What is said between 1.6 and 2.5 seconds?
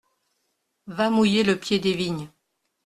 des vignes.